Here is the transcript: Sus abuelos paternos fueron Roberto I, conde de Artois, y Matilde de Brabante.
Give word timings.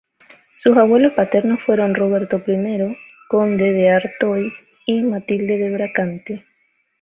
Sus 0.57 0.75
abuelos 0.77 1.13
paternos 1.13 1.61
fueron 1.61 1.93
Roberto 1.93 2.41
I, 2.47 2.97
conde 3.29 3.71
de 3.71 3.91
Artois, 3.91 4.55
y 4.87 5.03
Matilde 5.03 5.59
de 5.59 5.69
Brabante. 5.69 6.43